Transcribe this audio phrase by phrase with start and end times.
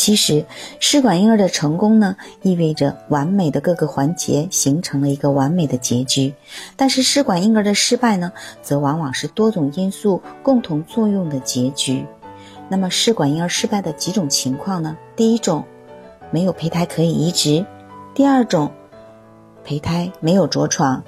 [0.00, 0.46] 其实，
[0.78, 6.32] 试管婴儿的成功呢，意味着完美的各个环节形成了一个完美的结局。
[6.74, 8.32] 但是，试管婴儿的失败呢，
[8.62, 12.06] 则往往是多种因素共同作用的结局。
[12.70, 14.96] 那么，试管婴儿失败的几种情况呢？
[15.16, 15.66] 第一种，
[16.30, 17.62] 没有胚胎可以移植；
[18.14, 18.72] 第二种，
[19.62, 21.02] 胚胎没有着床；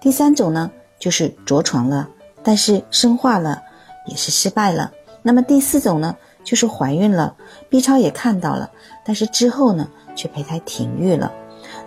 [0.00, 2.08] 第三种呢，就是着床了，
[2.42, 3.62] 但是生化了，
[4.06, 4.90] 也是失败了。
[5.20, 6.16] 那么第四种呢？
[6.48, 7.36] 就是怀孕了
[7.68, 8.70] ，B 超也看到了，
[9.04, 11.30] 但是之后呢，却胚胎停育了。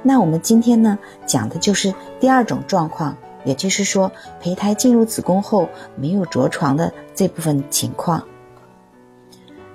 [0.03, 8.23] 那我们今天呢，讲的就是第二种状况，也就是说，胚胎进入子宫后没有着床的这部分情况。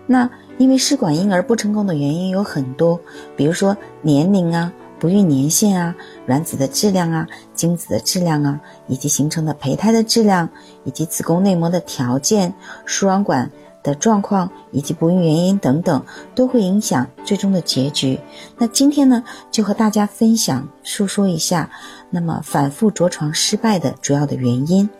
[0.06, 3.00] 那因为试管婴儿不成功的原因有很多，
[3.34, 5.96] 比如说年龄啊、不孕年限啊、
[6.26, 10.48] 卵子的质量啊、精子的质量啊，以及形成的胚胎的质量，
[10.84, 13.50] 以及子宫内膜的条件、输卵管。
[13.86, 18.18] 的状况以及不孕原因等等，都会影响最终的结局。
[18.58, 21.70] 那今天呢，就和大家分享述说一下，
[22.10, 24.90] 那么反复着床失败的主要的原因。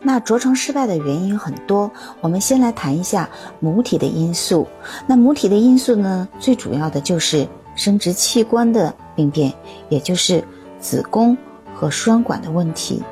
[0.00, 4.68] 那着床失败的原因有很多，我们先来谈一下母体的因素。
[5.08, 9.52] 那母体的因素呢，最主要的就是生殖器官的病变，
[9.88, 10.44] 也就是
[10.78, 11.36] 子宫
[11.74, 13.02] 和输卵管的问题。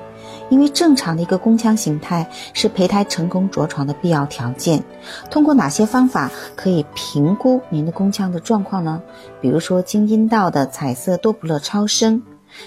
[0.48, 4.82] 因为正常的一个宫腔形态是胚胎成功着床的必要条件。
[5.30, 9.02] 通过哪些方法可以评估您的宫腔的状况呢？
[9.40, 12.22] 比如说经阴道的彩色多普勒超声，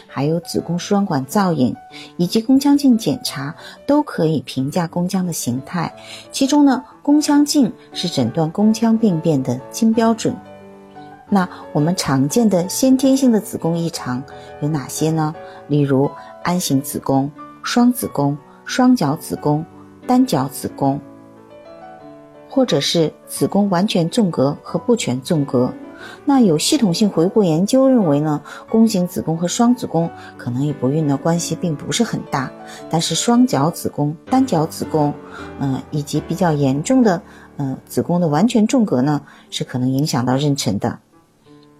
[0.08, 1.76] 还有子宫输卵管造影
[2.18, 3.56] 以及宫腔镜检查，
[3.88, 5.96] 都可以评价宫腔的形态。
[6.32, 10.36] 其中呢，宫腔镜是诊断宫腔病变的金标准。
[11.30, 14.24] 那我们常见的先天性的子宫异常
[14.62, 15.34] 有哪些呢？
[15.68, 16.10] 例如
[16.44, 17.32] 鞍形子宫。
[17.64, 19.66] 双子宫、双角子宫、
[20.08, 21.00] 单角子宫，
[22.50, 25.74] 或者是子宫完全纵隔和不全纵隔。
[26.24, 32.50] 那有系统性回顾研究认为呢，宫颈子宫和双子宫可能与不孕的关系并不是很大，
[32.90, 35.14] 但是双角子宫、单角子宫，
[35.60, 37.22] 嗯，以及比较严重的，
[37.58, 41.00] 嗯，子宫的完全纵隔呢，是可能影响到妊娠的。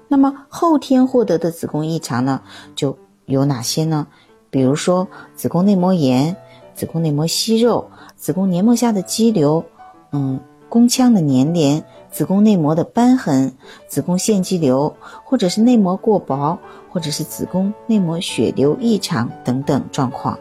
[0.10, 2.42] 那么后天获得的子宫异常呢，
[2.76, 4.08] 就有哪些呢？
[4.50, 6.36] 比如说子宫内膜炎、
[6.74, 9.64] 子宫内膜息肉、子宫黏膜下的肌瘤，
[10.12, 13.54] 嗯，宫腔的粘连、子宫内膜的瘢痕、
[13.88, 16.58] 子宫腺肌瘤，或者是内膜过薄，
[16.90, 20.38] 或者是子宫内膜血流异常等等状况。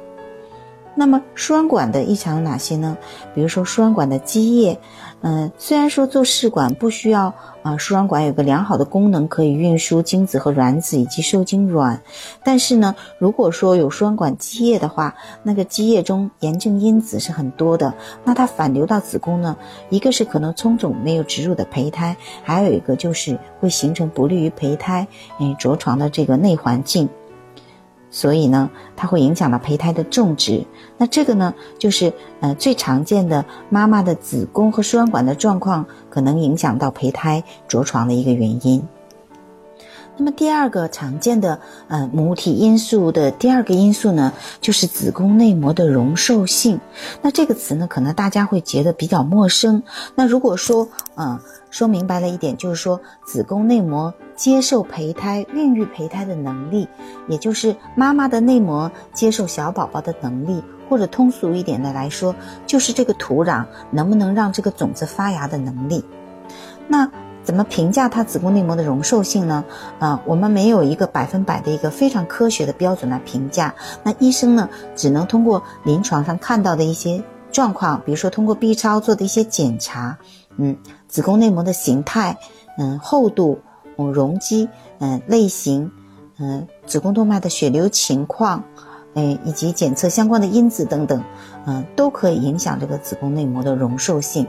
[0.98, 2.98] 那么输卵管的异常有哪些呢？
[3.32, 4.76] 比如说输卵管的积液，
[5.20, 7.32] 嗯，虽然说做试管不需要
[7.62, 12.02] 啊，输卵管有个良好的功能可以运输精子和卵子以及受精卵，
[12.42, 15.14] 但是呢，如果说有输卵管积液的话，
[15.44, 17.94] 那个积液中炎症因子是很多的，
[18.24, 19.56] 那它反流到子宫呢，
[19.90, 25.06] 一个是可能冲肿没有植入的胚胎，还有一个就是会形成不利于胚胎
[25.38, 27.08] 嗯着床的这个内环境。
[28.10, 30.64] 所以呢，它会影响到胚胎的种植。
[30.96, 38.82] 那这个呢，就是呃最常见的妈妈的子宫和输卵管的状况，可能影响到胚胎着床的一个原因。
[40.18, 46.80] 那么第二个常见的呃母体因素的第二个因素呢，就是子宫内膜的容受性。
[47.22, 49.80] 那这个词呢，可能大家会觉得比较陌生。
[50.16, 51.38] 那如果说嗯
[51.70, 56.88] 说明白了一点，就是说子宫内膜接受胚胎、孕育胚胎的能力，
[57.28, 62.34] 也就是妈妈的内膜接受小宝宝的能力，或者通俗一点的来说，
[62.66, 66.04] 就是这个土壤能不能让这个种子发芽的能力。
[66.88, 67.08] 那。
[67.48, 69.64] 怎么评价它子宫内膜的容受性呢？
[69.98, 73.74] 啊，我们没有一个百分百的一个非常科学的标准来评价。
[74.02, 80.18] 那医生呢，只能通过临床上看到的一些状况，比如说通过 B 超做的一些检查，
[80.58, 80.76] 嗯，
[81.08, 82.36] 子宫内膜的形态，
[82.76, 83.58] 嗯，厚度，
[83.96, 84.68] 嗯，容积，
[84.98, 85.90] 嗯，类型，
[86.38, 88.62] 嗯，子宫动脉的血流情况，
[89.14, 91.24] 哎，以及检测相关的因子等等，
[91.64, 94.46] 嗯，都可以影响这个子宫内膜的容受性。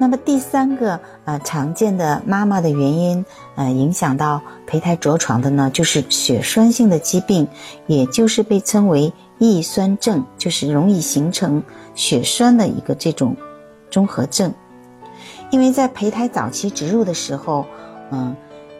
[0.00, 3.24] 那么第三个呃常见的妈妈的原因，
[3.56, 7.48] 呃影响到胚胎着床的呢，就是血栓性的疾病，
[7.86, 11.62] 也就是被称为易栓症，就是容易形成
[11.96, 13.36] 血栓的一个这种
[13.90, 14.54] 综合症。
[15.50, 17.66] 因为在胚胎早期植入的时候，
[18.10, 18.36] 嗯，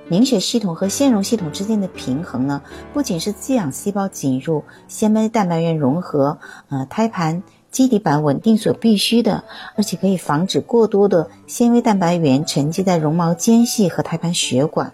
[0.09, 2.63] 凝血系统和腺溶系统之间的平衡呢，
[2.93, 6.39] 不仅是滋养细胞进入、纤维蛋白原融合、
[6.69, 7.43] 呃胎盘
[7.79, 9.45] 基底板稳定所必须的，
[9.77, 14.93] 而且可以防止过多的纤维蛋白原沉积在绒毛间隙和胎盘血管。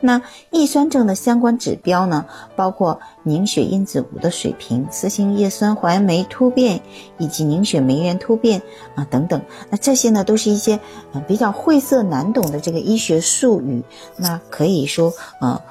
[0.00, 0.20] 那
[0.50, 2.26] 易酸症的相关指标呢，
[2.56, 6.82] 包括凝血因子五的水平、四氢叶酸环酶突变
[7.16, 8.60] 以及凝血酶原突变
[8.96, 9.40] 啊等等。
[9.70, 10.78] 那这些呢，都是一些
[11.14, 13.82] 呃比较晦涩难懂的这个医学术语。
[14.18, 15.62] 那可以说呃，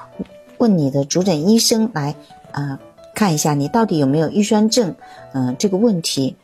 [0.58, 2.16] 问你的主诊医生来
[2.50, 2.80] 啊
[3.20, 4.94] 看一下你到底有没有预酸症
[5.34, 6.36] 嗯这个问题。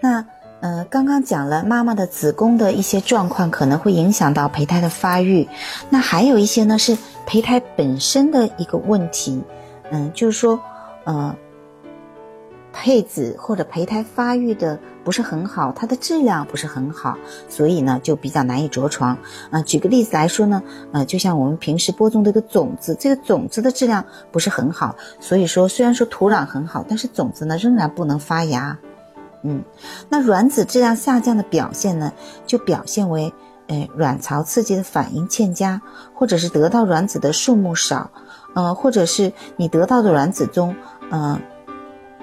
[0.00, 0.24] 那。
[0.62, 5.48] 呃，刚刚讲了妈妈的子宫的一些状况，可能会影响到胚胎的发育。
[5.90, 6.96] 那还有一些呢，是
[7.26, 9.42] 胚胎本身的一个问题。
[9.90, 10.60] 嗯，就是说，
[11.02, 11.34] 呃，
[12.72, 17.16] 配子或者胚胎发育的不是很好，它的质量不是很好，
[17.48, 19.16] 所以呢，就比较难以着床。
[19.50, 28.78] 啊，举个例子来说呢，呃，就像我们平时播种的一个种子，这个种子的质量不是很好，所以说虽然说土壤很好，但是种子呢仍然不能发芽。
[29.42, 29.62] 嗯，
[30.08, 32.12] 那卵子质量下降的表现呢，
[32.46, 33.32] 就表现为，
[33.66, 35.82] 呃，卵巢刺激的反应欠佳，
[36.14, 38.10] 或者是得到卵子的数目少，
[38.54, 40.76] 呃，或者是你得到的卵子中，
[41.10, 41.40] 嗯，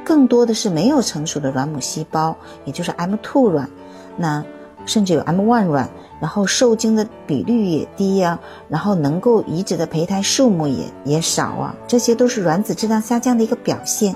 [0.09, 2.35] 更多的是没有成熟的卵母细胞，
[2.65, 3.69] 也就是 M2 卵，
[4.17, 4.43] 那
[4.87, 5.87] 甚至有 M1 卵，
[6.19, 14.15] 然后受精的比率也低呀，然后能够移植的胚胎数目也也少啊，这些都是卵子质量下降的一个表现。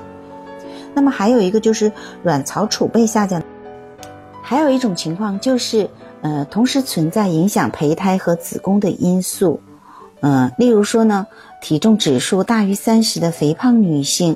[0.95, 1.91] 那么还有一个就是
[2.23, 3.39] 卵巢储备下降，
[4.41, 5.87] 还有一种情况就是，
[6.21, 9.59] 呃，同时存在影响胚胎和子宫的因素，
[10.21, 11.27] 嗯，例如说呢，
[11.61, 14.35] 体重指数大于三十的肥胖女性，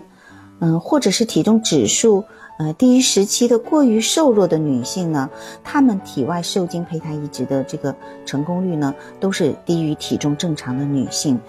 [0.60, 2.24] 嗯，或者是体重指数
[2.60, 5.30] 呃低于十七的过于瘦弱的女性呢，
[5.64, 7.96] 她们体外受精胚胎移植的这个
[8.26, 11.40] 成功率呢，都是低于体重正常的女性，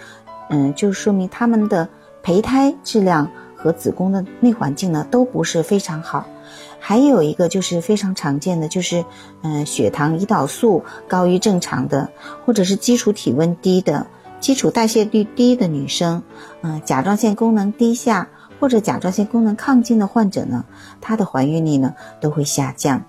[0.50, 1.88] 嗯，就说明她们的
[2.22, 3.31] 胚胎质量。
[3.60, 6.25] 和子宫的内环境呢都不是非常好，
[6.78, 9.05] 还有一个就是非常常见的，就是
[9.43, 12.08] 嗯血糖、胰岛素高于正常的，
[12.46, 14.06] 或者是基础体温低的、
[14.38, 16.22] 基础代谢率低的女生，
[16.62, 18.28] 嗯甲状腺功能低下
[18.58, 20.64] 或者甲状腺功能亢进的患者呢，
[21.00, 23.02] 她的怀孕率呢都会下降。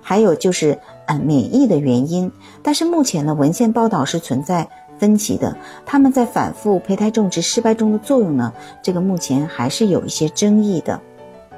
[0.00, 2.30] 还有就是嗯免疫的原因，
[2.62, 4.68] 但是目前呢文献报道是存在。
[4.98, 8.52] 分歧的，他们在反复胚胎种植失败中的作用呢？
[8.82, 11.00] 这个目前还是有一些争议的。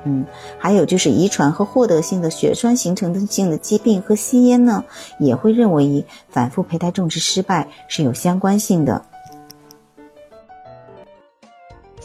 [0.05, 0.26] 嗯，
[0.58, 4.84] 还有就是遗传和获得性的血栓形成的性的疾病和吸烟呢，
[5.19, 9.02] 也会认为与反复胚胎种植失败是有相关性的。